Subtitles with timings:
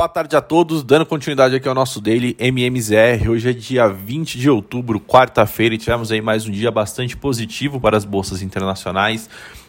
[0.00, 3.28] Boa tarde a todos, dando continuidade aqui ao nosso Daily MMZR.
[3.28, 7.78] Hoje é dia 20 de outubro, quarta-feira, e tivemos aí mais um dia bastante positivo
[7.78, 9.28] para as bolsas internacionais.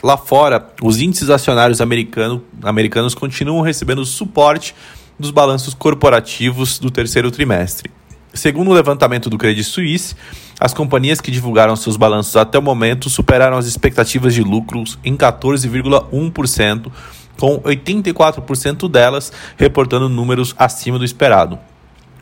[0.00, 4.76] Lá fora, os índices acionários americano, americanos continuam recebendo suporte
[5.18, 7.90] dos balanços corporativos do terceiro trimestre.
[8.34, 10.14] Segundo o levantamento do Credit Suisse,
[10.58, 15.16] as companhias que divulgaram seus balanços até o momento superaram as expectativas de lucros em
[15.16, 16.90] 14,1%
[17.38, 21.58] com 84% delas reportando números acima do esperado.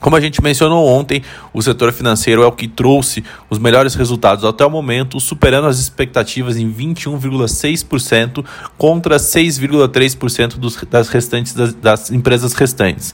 [0.00, 4.44] Como a gente mencionou ontem, o setor financeiro é o que trouxe os melhores resultados
[4.44, 8.44] até o momento, superando as expectativas em 21,6%
[8.76, 13.12] contra 6,3% das restantes das, das empresas restantes.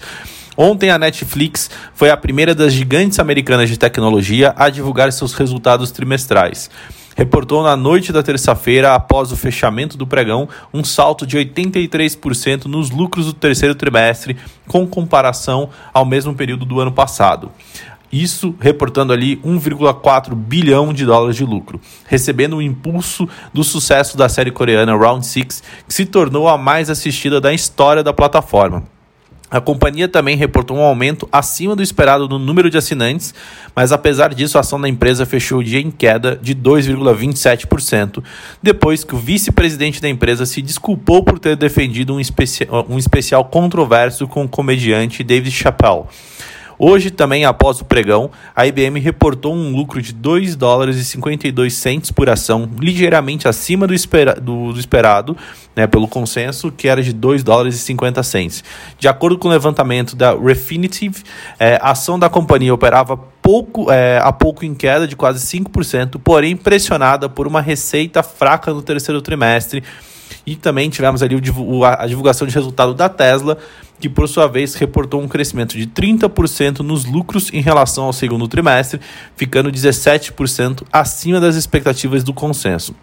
[0.57, 5.91] Ontem a Netflix foi a primeira das gigantes americanas de tecnologia a divulgar seus resultados
[5.91, 6.71] trimestrais
[7.17, 12.91] reportou na noite da terça-feira, após o fechamento do pregão, um salto de 83% nos
[12.91, 17.51] lucros do terceiro trimestre, com comparação ao mesmo período do ano passado.
[18.13, 24.29] Isso reportando ali 1,4 bilhão de dólares de lucro, recebendo o impulso do sucesso da
[24.29, 28.94] série coreana Round 6, que se tornou a mais assistida da história da plataforma.
[29.55, 33.33] A companhia também reportou um aumento acima do esperado no número de assinantes,
[33.73, 38.21] mas apesar disso, a ação da empresa fechou o dia em queda de 2,27%,
[38.61, 43.45] depois que o vice-presidente da empresa se desculpou por ter defendido um, especi um especial
[43.45, 46.07] controverso com o comediante David Chappelle.
[46.79, 51.73] Hoje, também após o pregão, a IBM reportou um lucro de 2 dólares e 52
[51.75, 55.37] centes por ação, ligeiramente acima do, espera do, do esperado,
[55.77, 58.65] né, pelo consenso, que era de 2 dólares e 50 centes.
[58.99, 61.23] De acordo com o levantamento da Refinitiv,
[61.59, 66.21] é, a ação da companhia operava pouco, é, a pouco em queda de quase 5%,
[66.23, 69.83] porém pressionada por uma receita fraca no terceiro trimestre.
[70.47, 73.59] E também tivemos ali o, a divulgação de resultado da Tesla,
[74.05, 78.47] que por sua vez reportou um crescimento de 30% nos lucros em relação ao segundo
[78.47, 79.01] trimestre,
[79.35, 82.95] ficando 17% acima das expectativas do consenso.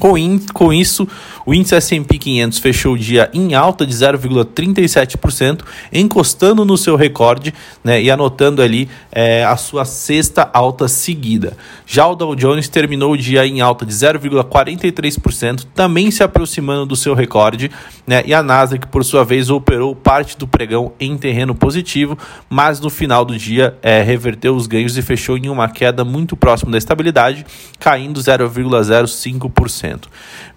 [0.00, 0.14] Com,
[0.54, 1.06] com isso,
[1.44, 5.60] o índice S&P 500 fechou o dia em alta de 0,37%,
[5.92, 7.52] encostando no seu recorde
[7.84, 11.54] né, e anotando ali é, a sua sexta alta seguida.
[11.86, 16.96] Já o Dow Jones terminou o dia em alta de 0,43%, também se aproximando do
[16.96, 17.70] seu recorde,
[18.06, 22.16] né, e a Nasdaq, por sua vez, operou parte do pregão em terreno positivo,
[22.48, 26.38] mas no final do dia é, reverteu os ganhos e fechou em uma queda muito
[26.38, 27.44] próxima da estabilidade,
[27.78, 29.89] caindo 0,05%.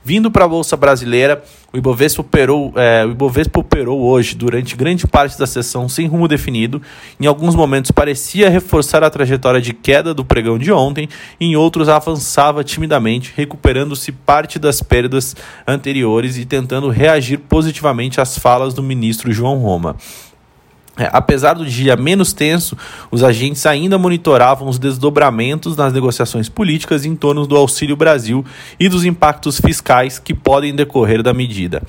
[0.03, 5.07] Vindo para a Bolsa Brasileira, o Ibovespa, operou, é, o Ibovespa operou hoje durante grande
[5.07, 6.81] parte da sessão sem rumo definido.
[7.19, 11.89] Em alguns momentos parecia reforçar a trajetória de queda do pregão de ontem, em outros
[11.89, 15.35] avançava timidamente, recuperando-se parte das perdas
[15.66, 19.95] anteriores e tentando reagir positivamente às falas do ministro João Roma.
[20.95, 22.77] É, apesar do dia menos tenso,
[23.09, 28.45] os agentes ainda monitoravam os desdobramentos nas negociações políticas em torno do Auxílio Brasil
[28.79, 31.81] e dos impactos fiscais que podem decorrer da medida.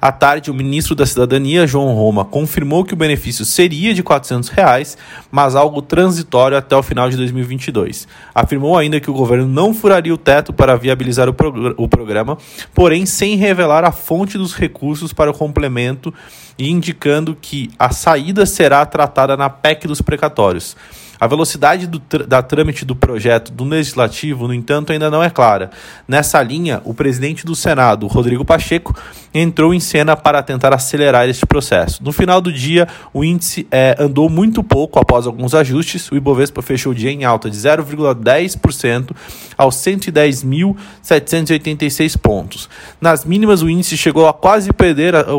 [0.00, 4.48] À tarde, o ministro da Cidadania, João Roma, confirmou que o benefício seria de 400
[4.50, 4.96] reais,
[5.30, 8.06] mas algo transitório até o final de 2022.
[8.34, 11.34] Afirmou ainda que o governo não furaria o teto para viabilizar o,
[11.76, 12.38] o programa,
[12.72, 16.14] porém sem revelar a fonte dos recursos para o complemento
[16.58, 20.74] e indicando que a saída será tratada na PEC dos precatórios.
[21.18, 25.70] A velocidade do, da trâmite do projeto do Legislativo, no entanto, ainda não é clara.
[26.06, 28.94] Nessa linha, o presidente do Senado, Rodrigo Pacheco,
[29.32, 32.04] entrou em cena para tentar acelerar este processo.
[32.04, 36.10] No final do dia, o índice é, andou muito pouco após alguns ajustes.
[36.10, 39.16] O Ibovespa fechou o dia em alta de 0,10%
[39.56, 42.68] aos 110.786 pontos.
[43.00, 45.38] Nas mínimas, o índice chegou a quase perder a, o,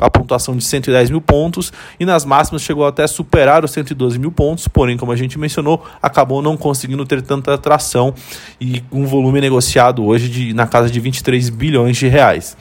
[0.00, 4.32] a pontuação de 110 mil pontos e nas máximas chegou até superar os 112 mil
[4.32, 8.14] pontos, porém, como a gente mencionou, acabou não conseguindo ter tanta atração
[8.60, 12.56] e um volume negociado hoje de, na casa de 23 bilhões de reais.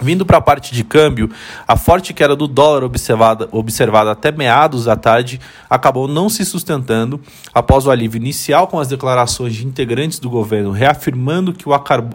[0.00, 1.28] Vindo para a parte de câmbio,
[1.66, 7.20] a forte queda do dólar observada, observada até meados da tarde acabou não se sustentando
[7.52, 11.72] após o alívio inicial com as declarações de integrantes do governo reafirmando que o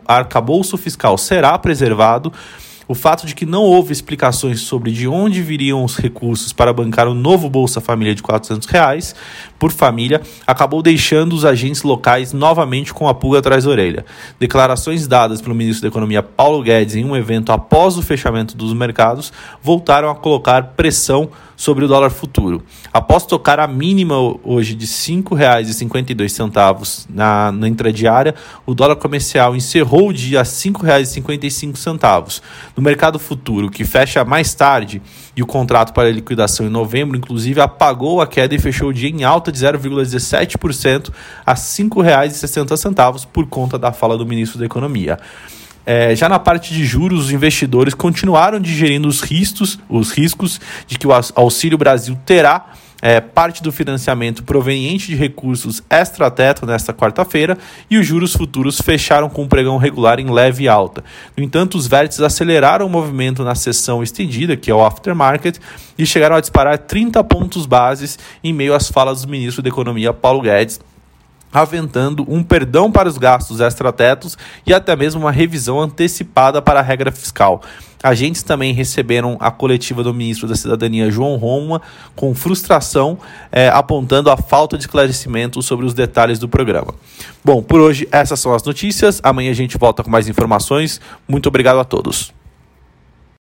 [0.07, 2.31] arcabouço fiscal será preservado
[2.87, 7.07] o fato de que não houve explicações sobre de onde viriam os recursos para bancar
[7.07, 9.15] o novo Bolsa Família de 400 reais
[9.57, 14.05] por família acabou deixando os agentes locais novamente com a pulga atrás da orelha.
[14.39, 18.73] Declarações dadas pelo ministro da Economia Paulo Guedes em um evento após o fechamento dos
[18.73, 19.31] mercados
[19.61, 22.63] voltaram a colocar pressão sobre o dólar futuro.
[22.91, 28.35] Após tocar a mínima hoje de R$ 5,52 na, na intradiária,
[28.65, 32.41] o dólar comercial encerrou o dia a R$ 5,55.
[32.75, 35.01] No mercado futuro, que fecha mais tarde,
[35.35, 39.09] e o contrato para liquidação em novembro, inclusive, apagou a queda e fechou o dia
[39.09, 41.11] em alta de 0,17%
[41.45, 45.17] a R$ 5,60 por conta da fala do ministro da Economia.
[45.85, 50.97] É, já na parte de juros, os investidores continuaram digerindo os riscos, os riscos de
[50.97, 57.57] que o Auxílio Brasil terá é, parte do financiamento proveniente de recursos extra-teto nesta quarta-feira
[57.89, 61.03] e os juros futuros fecharam com um pregão regular em leve alta.
[61.35, 65.57] No entanto, os vértices aceleraram o movimento na sessão estendida, que é o aftermarket,
[65.97, 70.13] e chegaram a disparar 30 pontos bases em meio às falas do ministro da Economia,
[70.13, 70.79] Paulo Guedes,
[71.53, 76.83] aventando um perdão para os gastos extratetos e até mesmo uma revisão antecipada para a
[76.83, 77.61] regra fiscal.
[78.03, 81.81] Agentes também receberam a coletiva do ministro da Cidadania, João Roma,
[82.17, 83.17] com frustração,
[83.49, 86.93] é, apontando a falta de esclarecimento sobre os detalhes do programa.
[87.45, 89.21] Bom, por hoje essas são as notícias.
[89.23, 90.99] Amanhã a gente volta com mais informações.
[91.25, 92.42] Muito obrigado a todos.